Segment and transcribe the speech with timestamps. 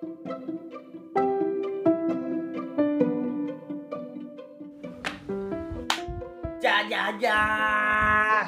[0.00, 0.16] Jajaja.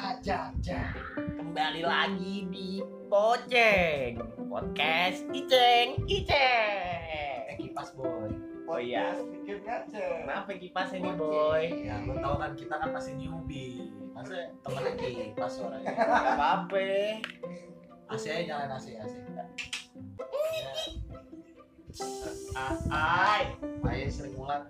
[0.01, 0.81] Aja, aja.
[1.13, 4.17] Kembali lagi di Poceng
[4.49, 8.33] Podcast Iceng Iceng Eh kipas boy.
[8.65, 9.13] Oh iya.
[9.21, 10.25] Bikin ngaca.
[10.25, 11.85] Kenapa kipas ini boy?
[11.85, 13.93] Ya lu tau kan kita kan masih newbie.
[14.17, 15.93] Masa temennya kipas suaranya.
[16.01, 17.21] Gak apa-apa
[18.09, 19.22] AC nyalain AC AC.
[22.87, 24.63] Ay Ayo sering mulat.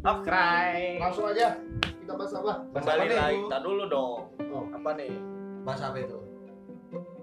[0.00, 1.56] Okray Langsung aja.
[1.80, 2.52] Kita bahas apa?
[2.70, 3.42] Kembali Bahas apa lagi, nih?
[3.48, 5.12] kita dulu dong Oh, apa nih?
[5.64, 6.18] Bahas apa itu?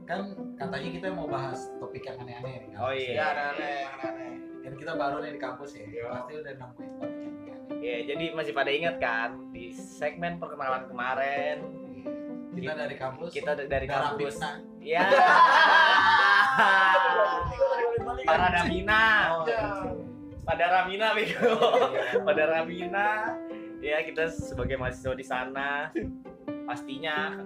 [0.03, 0.19] Kan
[0.57, 2.71] katanya kita mau bahas topik yang aneh-aneh nih.
[2.75, 4.31] Oh Ya, iya aneh-aneh, aneh-aneh.
[4.61, 5.85] Kan kita baru nih di kampus ya.
[5.85, 6.03] Iya.
[6.11, 7.79] Pasti udah nemuin topik yang aneh-aneh.
[7.79, 11.57] Iya, jadi masih pada ingat kan Di segmen perkenalan kemarin
[12.51, 13.29] Kita dari kampus.
[13.31, 14.51] Kita dari darah kampus Pisna.
[18.21, 19.01] Para Damina
[19.47, 19.63] Ya.
[20.41, 21.53] pada Ramina bego
[22.27, 23.07] pada Ramina
[23.77, 25.89] ya kita sebagai mahasiswa di sana
[26.65, 27.37] pastinya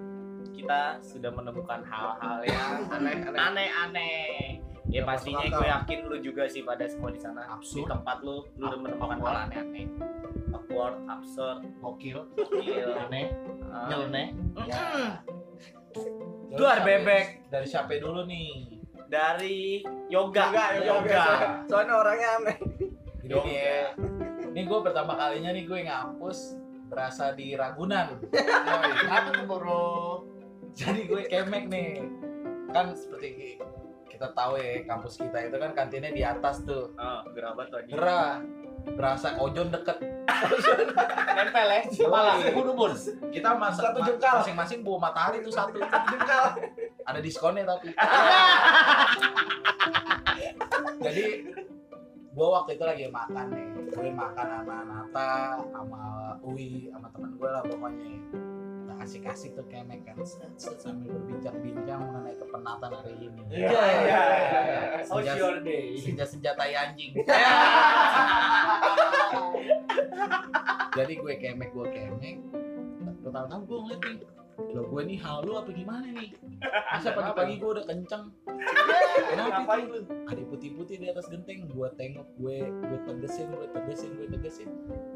[0.52, 2.88] kita sudah menemukan hal-hal yang
[3.36, 4.64] Aneh-aneh.
[4.88, 8.64] ya pastinya gue yakin lu juga sih pada semua di sana di tempat lu lu
[8.64, 9.86] udah menemukan hal aneh-aneh
[10.50, 12.24] awkward absurd Gokil.
[12.32, 13.28] gokil Aneh.
[13.68, 14.28] uh, Nyeleneh.
[14.66, 15.20] Ya.
[16.48, 17.26] Duar Dari siapa- bebek.
[17.52, 18.75] Dari siapa dulu nih?
[19.08, 21.24] Dari yoga Yoga, yoga.
[21.70, 22.58] Soalnya orangnya aneh.
[23.26, 23.46] Ini Yoga.
[23.46, 23.84] nih ya.
[24.56, 28.22] Ini gue pertama kalinya nih gue ngampus berasa di Ragunan.
[29.10, 29.90] Apa tuh, Bro?
[30.78, 32.06] Jadi gue kemek nih.
[32.70, 33.58] Kan seperti
[34.06, 36.94] kita tahu ya kampus kita itu kan kantinnya di atas tuh.
[36.96, 38.40] oh, gerabat lagi Gerah.
[38.86, 39.98] Berasa ojon deket.
[41.36, 42.94] nempel ya bun
[43.34, 44.36] Kita masak Satu jengkal.
[44.46, 45.82] masing-masing bawa matahari tuh satu.
[45.82, 46.46] Jengkal.
[47.06, 47.94] Ada diskonnya tapi.
[51.06, 51.26] Jadi
[52.36, 53.66] gue waktu itu lagi makan nih.
[53.94, 56.02] Gue makan sama Nata, sama
[56.42, 58.10] Uwi, sama temen gue lah pokoknya.
[58.86, 60.18] Kita kasih-kasih tuh kemek kan
[60.58, 63.42] sambil berbincang-bincang mengenai kepenatan hari ini.
[63.54, 64.22] Iya, iya,
[65.06, 65.34] iya.
[65.38, 65.94] Your day?
[66.02, 67.14] senjata-senjata anjing.
[70.98, 72.38] Jadi gue kemek, gue kemek.
[73.22, 74.18] Pertama-tama gue ngeliat nih,
[74.56, 76.32] lo gue nih halu apa gimana nih?
[76.64, 78.32] Masa pagi-pagi gue udah kenceng.
[79.32, 80.00] Kenapa itu?
[80.28, 81.68] Ada putih-putih di atas genteng.
[81.68, 84.70] Gue tengok, gue gue tegesin, gue tegesin, gue tegesin.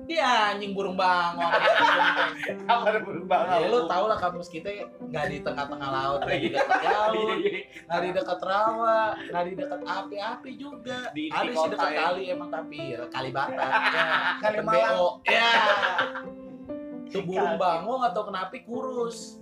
[0.08, 1.40] Dia anjing burung genteng.
[2.68, 3.40] Apa ada berubah?
[3.60, 4.68] Ya lo tau lah kampus kita
[5.08, 7.38] nggak di tengah-tengah laut, nggak di dekat laut,
[7.88, 11.00] nggak di dekat rawa, nggak di dekat api-api juga.
[11.16, 12.00] Di- Ada sih dekat ya.
[12.04, 13.72] kali emang tapi ya, kali Batak.
[13.88, 14.04] ya.
[14.44, 14.92] Kali Dekat Malang.
[14.92, 15.08] BO.
[15.28, 15.52] Ya.
[17.10, 19.42] Tuh burung bangong atau kenapi kurus.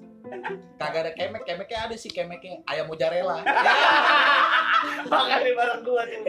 [0.76, 3.44] Kagak ada kemek, kemeknya ada sih kemeknya ayam mozzarella.
[5.12, 6.22] Makan di bareng gua tuh.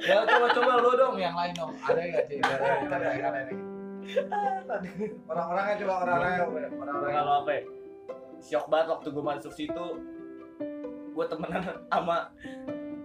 [0.00, 1.72] Ya coba coba lo dong yang lain dong.
[1.80, 2.38] Ada nggak sih?
[2.44, 3.52] Ada ada ada ada.
[5.28, 6.40] Orang-orangnya coba orang-orangnya.
[6.44, 7.16] Orang-orangnya.
[7.16, 7.62] Kalau apa ya?
[8.40, 9.86] Syok banget waktu gue masuk situ
[11.10, 11.62] gue temenan
[11.92, 12.32] sama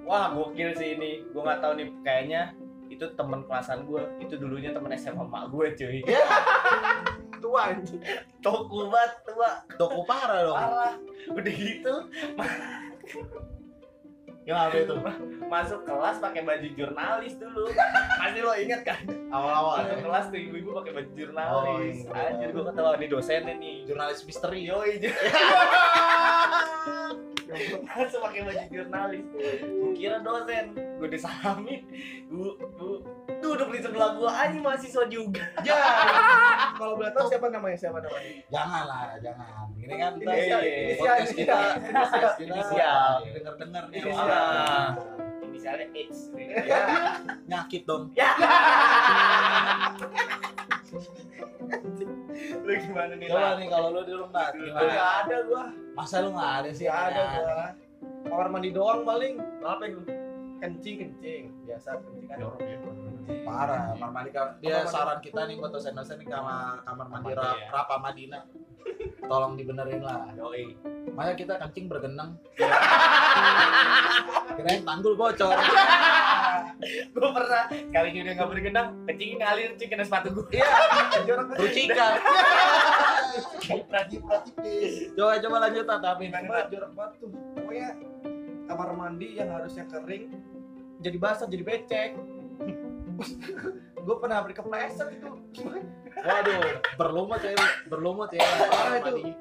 [0.06, 2.42] wah gokil sih ini gue nggak tahu nih kayaknya
[2.88, 6.00] itu temen kelasan gue itu dulunya temen SMA mak gue cuy
[7.38, 8.02] Tua anjing.
[8.40, 10.56] toko banget tua Toko parah dong.
[10.56, 10.94] parah
[11.30, 11.94] udah gitu
[14.44, 14.96] Yang apa itu?
[15.44, 17.66] masuk kelas pakai baju jurnalis dulu
[18.16, 19.76] pasti lo inget kan Awal-awal.
[19.80, 20.04] masuk ya.
[20.04, 22.30] kelas tuh ibu-ibu pakai baju Oh, jurnalis iya.
[22.30, 24.62] anjir gue ketawa nih dosennya nih Jurnalis misteri.
[24.64, 25.02] yoi
[27.88, 29.26] masuk pakai baju jurnalis
[29.62, 31.82] gue kira dosen gue disalamin
[32.26, 32.98] gue gue
[33.38, 35.76] duduk di sebelah gue aja mahasiswa juga Ya.
[36.80, 37.78] Kalau boleh tahu siapa namanya?
[37.78, 38.32] Siapa namanya?
[38.48, 39.66] Jangan lah, jangan.
[39.76, 43.12] Ini kan kita Inisial, inisial, podcast kita, kita Inisial.
[43.30, 43.98] denger-denger nih.
[43.98, 44.28] Inisial.
[44.28, 44.88] Ah.
[45.42, 45.98] inisialnya H
[46.62, 46.82] Ya,
[47.46, 48.12] nyakit dong.
[48.14, 48.30] ya
[52.62, 54.94] lu gimana nih Coba nih kalau lu di rumah Gak gimana?
[55.24, 55.64] ada gua.
[55.94, 56.86] Masa lu nggak ada sih?
[56.86, 57.68] Gak ada gua.
[58.26, 59.34] Kamar mandi doang paling.
[59.62, 60.04] Ngapain lu?
[60.66, 61.44] Kencing kencing.
[61.62, 62.78] Biasa kencing kan orang ya.
[63.46, 64.48] Parah, kamar mandi kan.
[64.58, 64.94] Dia Kamar mandi.
[64.94, 67.70] saran kita nih buat dosen-dosen nih kamar kamar mandi ya.
[67.70, 68.44] Rapa Madinah.
[69.26, 70.30] Tolong dibenerin lah.
[70.34, 70.74] Yoi.
[71.14, 72.38] Masa kita kencing bergenang?
[74.56, 75.54] Kirain tanggul bocor.
[76.86, 80.70] gue pernah kali ini udah nggak bergenang kencing ngalir kencing kena sepatu gue Iya.
[81.62, 82.14] Rucikan.
[83.86, 84.98] Prati prati please.
[85.14, 86.24] Coba coba lanjut tapi
[86.70, 87.30] jorok banget tuh.
[87.58, 87.90] Pokoknya
[88.66, 90.30] kamar mandi yang harusnya kering
[91.06, 92.18] jadi basah jadi becek.
[94.06, 95.30] gue pernah berkepleset itu.
[96.16, 96.62] Waduh,
[96.98, 97.54] berlumut ya,
[97.86, 98.42] berlumut ya.
[98.42, 99.38] Parah itu.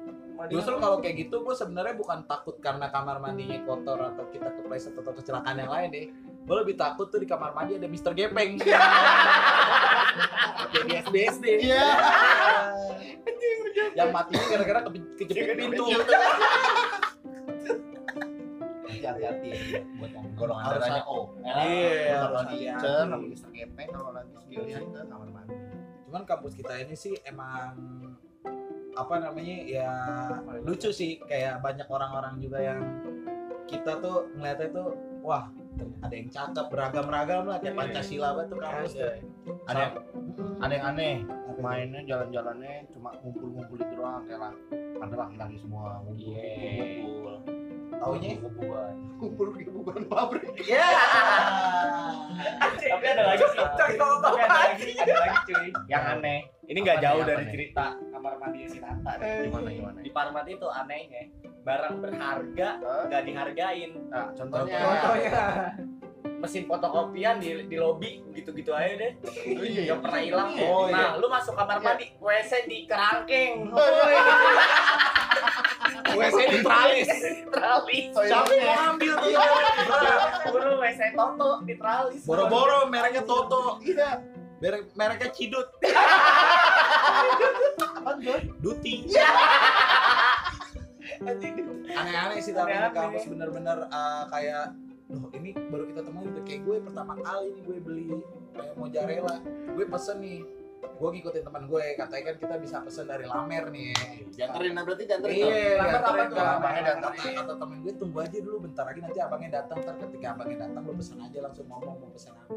[0.51, 4.93] Justru kalau kayak gitu gue sebenarnya bukan takut karena kamar mandinya kotor atau kita kepleset
[4.93, 6.05] atau kecelakaan yang lain deh.
[6.45, 8.13] Gue lebih takut tuh di kamar mandi ada Mr.
[8.13, 8.59] Gepeng.
[10.71, 11.45] Kayak di SD SD.
[11.65, 11.87] Iya.
[13.95, 15.85] Yang matinya gara-gara ke- kejepit pintu.
[19.15, 19.49] Hati-hati
[19.95, 21.01] buat yang golongan darahnya.
[21.05, 21.15] O.
[21.39, 22.67] Iya, Kalau hati-hati.
[22.67, 23.49] incer, lagi Mr.
[23.49, 25.55] Gepeng, kalau lagi skillnya ke kamar mandi.
[26.05, 27.71] Cuman kampus kita ini sih emang
[28.95, 29.91] apa namanya ya
[30.61, 32.79] lucu sih kayak banyak orang-orang juga yang
[33.65, 35.51] kita tuh ngeliatnya tuh wah
[35.99, 39.11] ada yang cakep beragam-ragam lah kayak Pancasila banget tuh kampus tuh.
[39.67, 39.93] Ada yang
[40.63, 41.15] ada yang aneh,
[41.57, 44.53] mainnya jalan-jalannya cuma ngumpul-ngumpul itu doang kayak lah
[45.01, 47.64] ada laki-laki semua ngumpul Iya.
[48.01, 48.31] Taunya?
[49.15, 50.85] ngumpul di kuburan pabrik Ya.
[52.75, 53.59] Tapi ada lagi sih.
[53.63, 55.67] Tapi ada lagi, ada lagi cuy.
[55.87, 56.39] Yang aneh.
[56.65, 57.53] Ini nggak jauh dari apa nih?
[57.53, 59.11] cerita kamar mandi si Nata.
[59.21, 61.29] gimana gimana Di Parmat itu anehnya
[61.65, 62.69] barang berharga
[63.09, 63.91] nggak dihargain.
[64.09, 65.31] nah, contohnya Contohnya.
[66.35, 69.11] Mesin fotokopian di, di lobi gitu-gitu aja deh.
[69.65, 69.93] iya.
[69.93, 70.49] Yang pernah hilang.
[70.67, 71.21] Oh, nah, iya.
[71.21, 73.71] lu masuk kamar mandi, WC di kerangkeng.
[76.15, 77.07] WC di tralis.
[77.51, 78.05] Tralis.
[78.15, 79.31] Siapa yang mau ambil tuh?
[80.51, 82.21] Buru WC Toto di tralis.
[82.23, 83.79] Boro-boro mereknya Toto.
[83.83, 84.23] iya
[84.63, 85.67] Merek mereknya Cidut.
[87.83, 89.03] apaan tuh Duti.
[91.95, 94.73] Aneh-aneh sih tapi di kampus bener-bener uh, kayak
[95.05, 98.03] Loh ini baru kita temuin kayak gue pertama kali nih gue beli
[98.57, 100.41] kayak mozzarella gue pesen nih
[100.95, 103.91] gue ngikutin teman gue katanya kan kita bisa pesen dari lamer nih
[104.31, 106.47] dianterin nah berarti dianterin Iya, Lamer dianterin apa ke tuh?
[106.55, 107.13] abangnya datang.
[107.19, 107.33] datang.
[107.35, 109.77] Kata temen gue tunggu aja dulu bentar lagi nanti abangnya datang.
[109.81, 112.53] Ntar ketika abangnya datang lo pesen aja langsung ngomong mau pesen apa.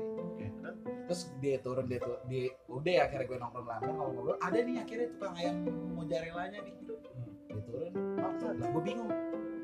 [1.08, 4.36] Terus dia turun dia tuh dia udah ya akhirnya gue nongkrong lama ngobrol-ngobrol.
[4.38, 5.56] Ada nih akhirnya tukang ayam
[5.92, 6.74] mozzarellanya nih.
[7.48, 7.92] Dia turun.
[8.18, 9.10] Oh, lah gue bingung.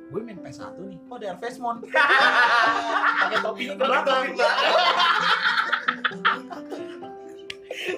[0.05, 0.99] Gue main PS1 nih.
[1.07, 1.77] Oh, ada Harvest Moon.
[3.23, 4.25] Pakai topi ke belakang.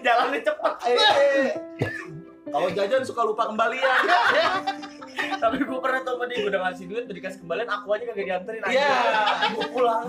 [0.06, 0.74] Jalannya cepet.
[0.86, 1.50] Eh,
[2.46, 4.02] Kalau jajan suka lupa kembalian.
[5.42, 8.04] Tapi gue pernah tuh sama dia, gue udah ngasih duit, udah dikasih kembalian, aku aja
[8.12, 8.72] kagak dianterin aja.
[8.72, 8.94] Iya.
[9.56, 10.04] Gue pulang.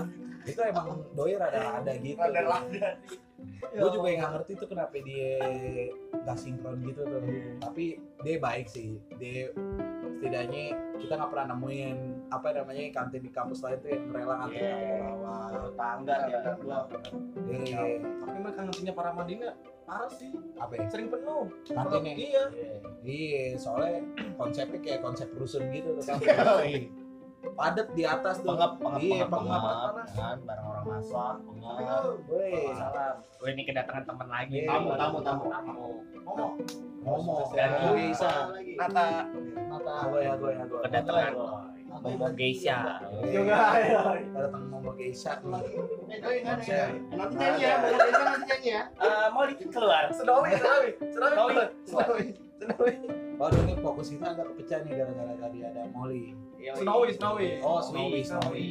[0.46, 2.18] Itu emang doi rada-rada gitu.
[2.18, 2.88] Rada-rada.
[3.68, 5.38] gue juga yang gak ngerti tuh kenapa dia
[6.26, 7.22] gak sinkron gitu tuh
[7.62, 9.54] tapi dia baik sih dia
[10.18, 11.96] setidaknya kita nggak pernah nemuin
[12.28, 14.60] apa namanya kantin di kampus lain tuh yang rela Iya.
[14.60, 15.08] yeah.
[15.08, 16.80] awal Tangga dia kan gua.
[17.48, 17.80] Iya.
[18.04, 20.30] Tapi mereka ngertinya para mandi nggak parah sih.
[20.60, 20.84] apa ya?
[20.92, 21.44] Sering penuh.
[21.64, 22.44] kantinnya Iya.
[23.00, 24.04] iya soalnya
[24.36, 26.92] konsepnya kayak konsep rusun gitu tuh kan Yoi.
[27.54, 32.02] padet di atas tuh pengap pengap iya pengap pengap pengap kan barang orang masak pengap
[32.28, 33.14] Woi, Salam.
[33.38, 34.56] Gue ini kedatangan teman lagi.
[34.58, 34.68] Iya.
[34.68, 35.86] tamu tamu tamu Tamu.
[36.26, 36.52] ngomong
[37.06, 38.06] ngomong Dan lagi
[38.76, 39.06] Nata
[39.70, 41.32] mata gue ya gue ya gue kedatangan
[41.98, 42.78] Bobo Geisha.
[43.24, 43.58] Juga.
[43.74, 45.62] ada temen ngomong geisha nih
[46.08, 49.44] eh doi nggak ada ya nanti nyanyi ya baru biasa nanti nyanyi ya Eh, mau
[49.44, 50.04] dikit keluar.
[50.10, 50.88] Sedawi, sedawi.
[51.08, 51.54] Sedawi.
[51.84, 52.26] Sedawi.
[52.56, 52.92] Sedawi.
[53.36, 56.34] Waduh ini fokus kita agak kepecah nih gara-gara tadi ada Molly
[56.74, 57.48] Snowy, Snowy.
[57.60, 58.68] Oh, Snowy, Snowy.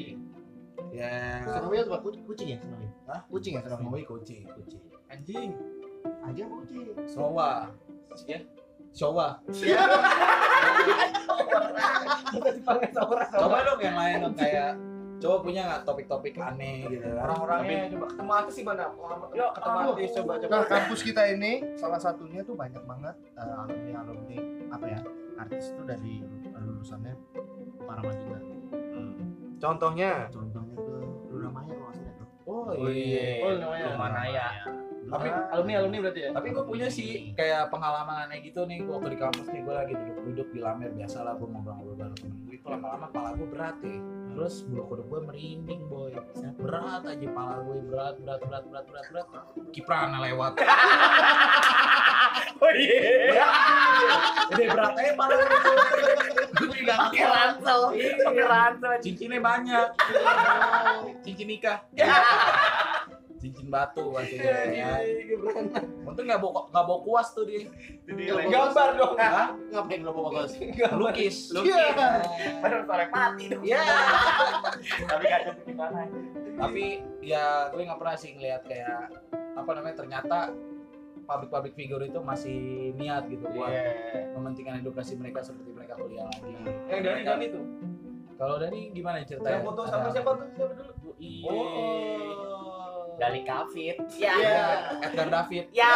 [0.91, 3.21] Ya, Snowy Ku- kucing ya Snowy Hah?
[3.27, 4.43] kucing ya Snowy Snowy kucing.
[4.45, 5.51] kucing Anjing.
[6.21, 7.71] aja kucing Sowa.
[8.25, 8.39] Ya.
[8.93, 9.33] Sama
[13.31, 14.71] Coba dong yang lain dong kayak
[15.17, 18.85] coba punya nggak topik-topik aneh gitu orang-orangnya coba ketemu artis sih mana
[19.33, 23.61] Yuk, ketemu artis coba coba Nah, kampus kita ini salah satunya tuh banyak banget eh,
[23.65, 24.37] alumni alumni
[24.69, 24.99] apa ya
[25.41, 26.21] artis itu dari
[26.53, 27.13] lulusannya
[27.81, 28.41] para Madinah.
[29.57, 31.01] contohnya Contohnya tuh
[31.33, 32.27] Luna Maya kalau nggak salah tuh.
[32.45, 33.41] Oh iya.
[33.41, 33.45] iya.
[33.45, 34.76] Oh, namanya.
[35.07, 36.29] Tapi alumni alumni berarti ya?
[36.35, 39.93] Tapi gue punya sih kayak pengalaman aneh gitu nih waktu di kampus nih gue lagi
[39.95, 43.77] duduk-duduk di lamer biasa lah gue ngobrol-ngobrol bareng temen gue itu lama-lama kepala gue berat
[43.79, 43.97] ya
[44.37, 46.11] terus bulu kuduk gue merinding boy.
[46.59, 49.27] Berat aja kepala gue berat berat berat berat berat berat.
[49.71, 50.53] Kiprana lewat.
[52.57, 53.45] Oh iya.
[54.49, 55.47] Udah berat aja kepala gue
[56.57, 57.81] gue nggak Pakai ransel.
[57.93, 58.91] Pakai ransel.
[59.01, 59.87] cincinnya banyak.
[61.21, 61.77] Cincin nikah
[63.37, 64.97] cincin batu maksudnya ya.
[66.01, 67.69] untung nggak bawa nggak bawa kuas tuh dia
[68.47, 69.53] gambar dong Hah?
[69.69, 70.57] Ngapain lo bawa bagus?
[70.91, 71.77] lukis Lukis.
[72.57, 73.61] Padahal sore mati dong.
[73.61, 73.77] ya
[75.09, 76.09] Tapi ada gimana.
[76.55, 76.83] tapi
[77.21, 79.13] ya gue nggak pernah sih ngeliat kayak
[79.53, 80.37] apa namanya ternyata
[81.23, 82.57] public-public figure itu masih
[82.93, 84.33] niat gitu buat Iya.
[84.33, 86.49] mementingkan edukasi mereka seperti mereka kuliah lagi
[86.87, 87.61] yang dari Dani tuh
[88.33, 91.53] kalau Dani gimana ceritanya yang foto sama siapa tuh siapa dulu Iya.
[93.17, 93.97] Dari Kafit.
[94.17, 94.33] Ya.
[94.37, 94.65] Iya.
[95.01, 95.91] Edgar David Ya.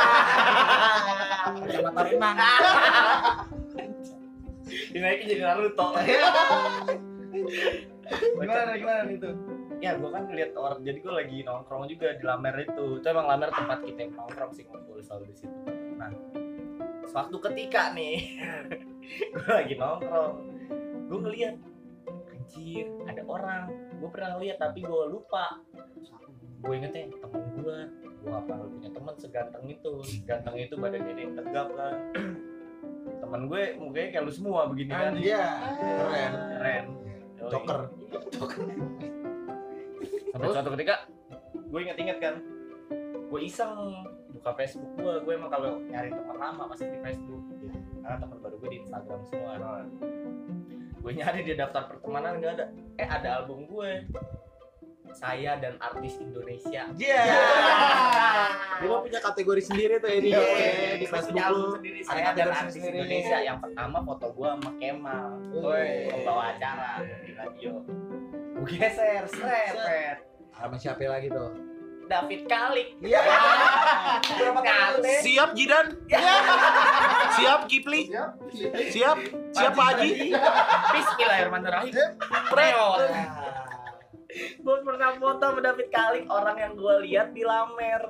[1.62, 2.38] kacamata renang
[4.92, 5.88] dinaikin jadi Naruto
[8.12, 9.36] Gimana gimana nih tuh?
[9.82, 13.26] ya gue kan ngeliat orang jadi gue lagi nongkrong juga di Lamer itu itu emang
[13.26, 15.58] Lamer tempat kita nongkrong sih ngumpul selalu di situ
[15.98, 16.14] nah
[17.10, 18.38] suatu ketika nih
[19.34, 20.36] gue lagi nongkrong
[21.10, 21.56] gue ngeliat
[22.30, 25.58] anjir ada orang gue pernah ngeliat tapi gue lupa
[26.62, 27.78] gue ingetnya temen gue
[28.22, 29.94] gue apa punya temen seganteng itu.
[30.30, 31.96] Ganteng itu badan gede tegap kan
[33.22, 35.14] temen gue mukanya kayak lu semua begini kan.
[35.18, 35.46] Iya,
[35.80, 36.32] keren.
[36.58, 36.86] keren.
[37.42, 37.50] Yoi.
[37.50, 37.80] Joker.
[40.32, 40.96] sampai suatu ketika
[41.54, 42.36] gue inget-inget kan
[43.32, 43.74] gue iseng
[44.32, 47.44] buka Facebook gue gue emang kalau nyari teman lama pasti di Facebook.
[48.02, 49.52] Karena teman baru gue di Instagram semua.
[51.02, 52.66] Gue nyari di daftar pertemanan nggak ada.
[53.00, 54.06] Eh ada album gue
[55.22, 57.22] saya dan artis Indonesia Iya.
[58.82, 60.42] Lu mah punya kategori sendiri tuh ya di, Iya,
[60.98, 62.98] di Facebook punya album sendiri saya dan artis sendiri.
[62.98, 65.94] Indonesia yang pertama foto gue sama Kemal Woi.
[66.10, 67.72] membawa acara di radio
[68.58, 70.18] gue geser seret
[70.52, 71.54] Sama siapa lagi tuh?
[72.04, 73.22] David Kalik Iya.
[74.26, 75.88] berapa kali Siap Jidan?
[77.32, 78.10] Siap Kipli?
[78.10, 78.32] Siap.
[78.90, 79.18] Siap?
[79.54, 80.10] Siap Pak Haji?
[80.92, 81.94] Bismillahirrahmanirrahim.
[82.50, 83.00] Preot.
[84.62, 88.04] Gue pernah foto sama David Kalik, orang yang gue lihat di Lamer.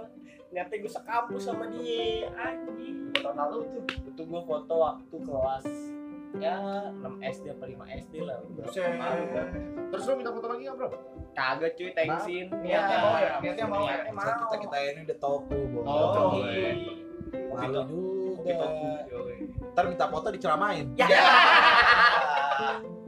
[0.51, 2.28] Ternyata gue sekampus sama dia.
[2.36, 3.16] Anjing.
[3.16, 3.84] Tahun lalu tuh.
[4.12, 5.68] Itu gue foto waktu kelas
[6.40, 6.56] ya
[6.96, 8.40] 6 SD apa 5 SD lah.
[8.96, 9.48] Malu kan.
[9.92, 10.90] Terus lu minta foto lagi nggak bro?
[11.36, 12.46] Kagak cuy, thanksin.
[12.63, 13.32] Niatnya mau ya?
[13.40, 13.98] Niatnya mau ya?
[14.08, 15.86] Niatnya Masa kita kita ini udah toku, Bang.
[15.88, 16.12] Oh,
[17.51, 17.82] Malu
[18.42, 18.68] Kopi juga.
[19.72, 20.86] Ntar minta foto diceramain.
[20.96, 21.08] Ya.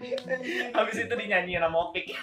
[0.76, 2.16] Habis itu dinyanyiin sama Opik.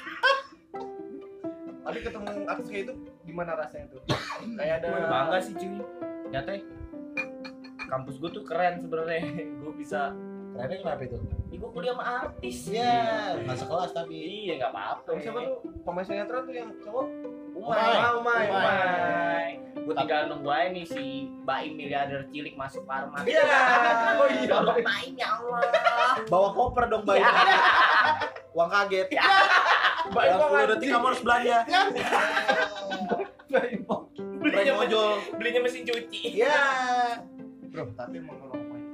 [1.88, 2.94] Tapi ketemu artis kayak itu
[3.24, 4.02] gimana rasanya tuh?
[4.60, 5.80] Kayak ada bangga sih cuy.
[6.34, 6.52] Nyata
[7.88, 9.24] kampus gue tuh keren sebenarnya.
[9.64, 10.12] Gue bisa
[10.58, 11.18] Kerennya kenapa itu?
[11.54, 12.58] Gue kuliah sama artis.
[12.66, 14.16] Iya, nggak sekelas tapi.
[14.18, 15.06] Iya, nggak apa-apa.
[15.06, 15.58] Sama siapa tuh?
[15.86, 17.08] Pemain sinetron tuh yang cowok?
[17.58, 17.94] Umay.
[17.94, 18.46] Ah, Umay.
[18.50, 19.50] Umay.
[19.78, 23.22] Gue tinggal nunggu aja nih si Baim miliarder cilik masuk Parma.
[23.22, 23.46] Iya.
[24.18, 24.58] Oh iya.
[24.82, 25.62] Baim ya Allah.
[26.26, 27.22] Bawa koper dong, Bayu.
[28.52, 29.08] Uang kaget.
[30.08, 31.58] Baik Dalam 10 detik kamu harus belanja.
[33.48, 33.86] Prank
[34.38, 35.10] Belinya, ojol.
[35.36, 36.40] belinya mesin cuci.
[36.40, 36.58] Iya.
[37.68, 38.88] Bro, tapi emang kalau ngomongin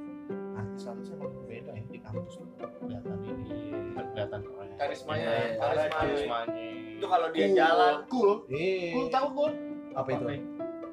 [0.52, 2.48] artis-artis emang beda ya di kampus tuh.
[2.58, 3.70] Kelihatan ini,
[4.10, 4.68] kelihatan keren.
[4.74, 5.94] Karismanya, Iya, karisma.
[5.94, 6.66] Karismanya.
[6.90, 7.54] Itu kalau dia Cool.
[7.54, 7.94] jalan.
[8.08, 8.30] Cool.
[8.90, 9.52] Cool tahu cool.
[9.94, 10.24] apa itu?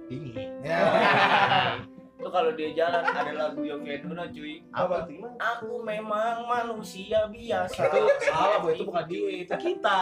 [0.06, 0.34] Tinggi.
[2.22, 2.30] Ya.
[2.30, 4.62] Itu kalau dia jalan ada lagu Yovie Nuno cuy.
[4.70, 5.10] Apa?
[5.58, 7.82] Aku memang manusia biasa.
[7.90, 8.00] Itu
[8.30, 8.70] salah, Bu.
[8.70, 10.00] Itu bukan dia, itu kita.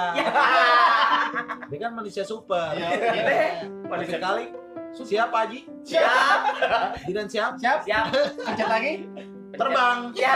[1.72, 2.76] Dia kan manusia super.
[2.76, 3.64] Iya.
[3.88, 4.52] Manusia kali.
[4.92, 5.60] Siap, Haji?
[5.88, 6.40] Siap.
[7.08, 7.56] Dinan siap?
[7.56, 7.88] Siap.
[7.88, 8.06] Siap.
[8.44, 8.94] Pencet lagi.
[9.56, 10.12] Terbang.
[10.12, 10.36] Ya.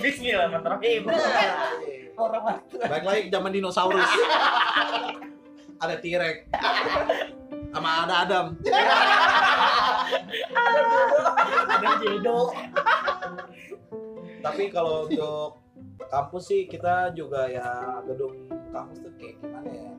[0.00, 1.02] Bismillahirrahmanirrahim.
[2.16, 2.76] Orang waktu.
[2.80, 4.08] Baik lagi zaman dinosaurus.
[5.84, 6.48] ada T-Rex.
[7.70, 8.46] Sama ada Adam.
[11.70, 12.38] Ada jedo.
[14.40, 15.60] Tapi kalau untuk
[16.08, 19.92] kampus sih kita juga ya gedung kampus tuh kayak gimana ya?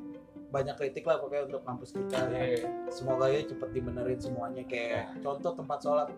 [0.51, 2.20] Banyak kritik lah pokoknya untuk kampus kita.
[2.28, 2.68] Iya.
[2.92, 6.10] Semoga ya cepet dibenerin semuanya kayak contoh tempat sholat.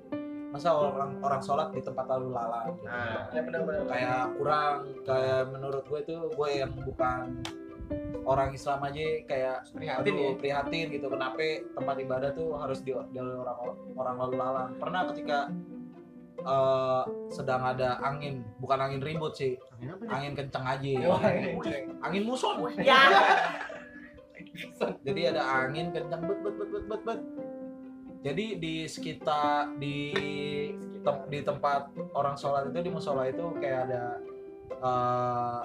[0.53, 2.85] Masa orang orang sholat di tempat lalu lalang gitu.
[2.85, 3.89] Nah, Ya benar-benar.
[3.89, 7.41] kayak kurang kayak menurut gue tuh gue yang bukan
[8.23, 10.39] orang Islam aja kayak Prihatin aduh, ya?
[10.39, 11.07] prihatin gitu.
[11.11, 11.43] Kenapa
[11.75, 13.57] tempat ibadah tuh harus di, di orang
[13.95, 15.39] orang lalu lalang pernah ketika
[16.39, 19.59] eh, sedang ada angin bukan angin ribut sih
[20.07, 20.89] angin kenceng aja.
[20.89, 21.85] Ini ceng.
[21.99, 23.01] angin muson ya.
[25.07, 27.19] jadi ada angin kenceng bet bet bet bet bet bet.
[28.23, 30.15] Jadi di sekitar di
[31.03, 34.03] tem- di tempat orang sholat itu di musola itu kayak ada
[34.71, 35.61] eh,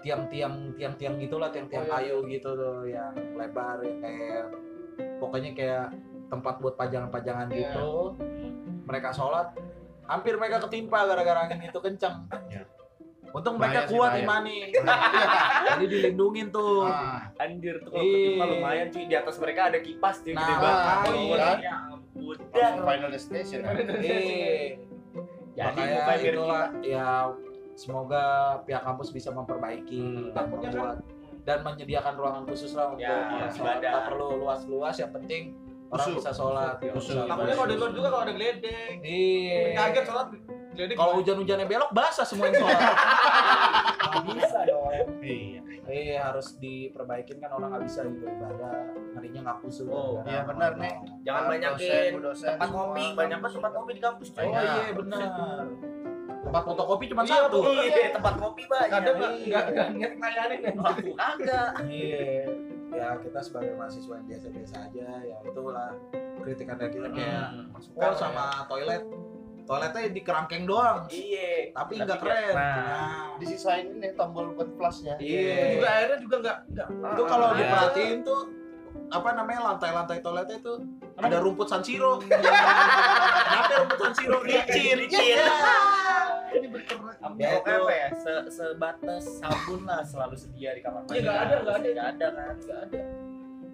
[0.00, 1.94] tiang-tiang tiang-tiang gitulah tiang-tiang Oh, iya.
[2.00, 4.44] kayu gitu tuh yang lebar yang kayak
[5.16, 5.86] pokoknya kayak
[6.26, 7.58] tempat buat pajangan-pajangan Iya.
[7.68, 7.90] gitu
[8.82, 9.52] mereka sholat
[10.04, 12.64] hampir mereka ketimpa gara-gara angin itu kenceng Iya.
[13.30, 14.58] untung Bahaya mereka kuat imani
[15.70, 18.18] jadi dilindungin tuh Ah, Anjir tuh kalau Iya.
[18.26, 19.04] ketimpa lumayan cuy.
[19.04, 21.58] Di atas mereka ada kipas cuy Nah, gede banget.
[21.60, 22.36] Ya ampun.
[22.36, 23.60] langsung Dan final destination.
[23.62, 24.74] eh
[25.56, 27.06] jadi makanya itulah ya
[27.80, 28.24] semoga
[28.62, 30.98] pihak kampus bisa memperbaiki dan Takutnya membuat
[31.40, 33.80] dan menyediakan ruangan khusus lah untuk Ya, sholat.
[33.80, 33.90] ibadah.
[33.90, 35.42] Nggak perlu luas-luas yang penting
[35.88, 36.20] orang Khusus.
[36.20, 36.74] bisa sholat.
[36.78, 38.94] Bisa Takutnya kalau di luar juga kalau ada geledek.
[39.00, 40.26] iya Kaget sholat
[40.70, 40.94] geledek.
[40.94, 42.78] kalau hujan-hujannya belok basah semua yang sholat
[44.28, 44.84] bisa dong.
[45.20, 45.60] Iya.
[45.88, 48.76] iya harus diperbaikin kan orang nggak bisa gitu ibadah
[49.10, 50.94] harinya nggak khusus Oh, iya benar, nih.
[51.24, 55.20] Jangan banyakin tempat ngopi, banyak banget tempat ngopi di kampus oh iya benar
[56.50, 57.58] tempat fotokopi cuma Iya, satu.
[57.64, 58.90] Iya, tempat kopi banyak.
[58.90, 61.70] kadang nggak nggak nggak niat ngelayanin ya Aku kagak.
[61.86, 62.26] iya.
[62.90, 65.94] Ya kita sebagai mahasiswa yang biasa-biasa aja ya itulah
[66.36, 67.08] kritikan dari kita.
[67.08, 68.02] Kayak Hmm.
[68.02, 69.02] oh sama toilet.
[69.62, 71.06] Toiletnya di kerangkeng doang.
[71.06, 71.70] Iya.
[71.70, 72.52] tapi nggak nggak- keren.
[72.52, 72.74] nah.
[72.74, 75.78] nah, disisain ini tombol buat flashnya Iya.
[75.78, 76.86] juga akhirnya juga nggak nggak.
[77.14, 78.40] Itu kalau Ah, diperhatiin tuh
[79.08, 80.72] apa namanya lantai-lantai toiletnya itu
[81.16, 82.18] ada rumput San Siro.
[82.26, 84.38] Kenapa rumput San Siro?
[84.42, 84.96] Licin.
[85.00, 85.38] Licin.
[86.52, 87.70] Ini berkerak Ya, Ya, itu.
[87.70, 88.08] apa ya?
[88.14, 91.88] Se sebatas sabun lah selalu sedia di kamar Iya, nggak ada, nggak ada.
[91.88, 92.54] Nggak ada kan?
[92.58, 93.00] nggak ada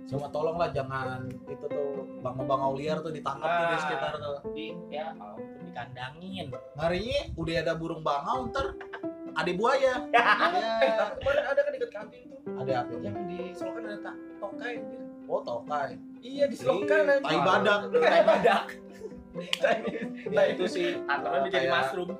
[0.07, 1.89] Cuma tolonglah jangan itu tuh
[2.21, 3.81] bangau-bangau liar tuh ditangkap tuh di Ah.
[3.81, 4.37] sekitar tuh.
[4.53, 6.47] Di ya ampun dikandangin.
[6.75, 8.67] Ngarinya udah ada burung bangau ntar
[9.35, 9.95] ada buaya.
[10.15, 10.23] ya,
[10.95, 14.73] tapi kemarin ada kan dekat kantin tuh ada apa yang di selokan ada tak tokai
[14.79, 15.01] anjir.
[15.27, 15.91] Oh tokai.
[16.23, 17.81] iya di selokan tai badak.
[17.91, 18.63] Tai badak.
[20.27, 22.11] Ya itu sih Aturan eh, jadi kayak mushroom.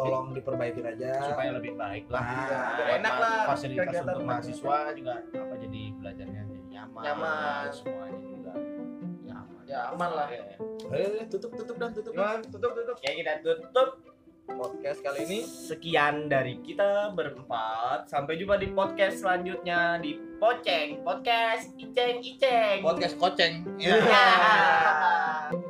[0.00, 1.10] Tolong diperbaikin aja.
[1.22, 6.40] supaya lebih baik lah Nah, biar enak lah fasilitas untuk mahasiswa juga apa jadi belajarnya
[6.46, 7.64] jadi nyaman Nyaman.
[7.70, 8.52] semuanya juga
[9.22, 10.26] nyaman ya aman lah.
[10.90, 12.10] Eh, tutup tutup dan tutup.
[12.10, 12.42] Gimana?
[12.42, 13.90] tutup tutup Ya kita tutup
[14.50, 18.02] podcast kali ini sekian dari kita berempat.
[18.04, 22.82] Sampai jumpa di podcast selanjutnya di Poceng Podcast Iceng Iceng.
[22.82, 23.62] Podcast koceng.
[23.78, 23.94] Ya.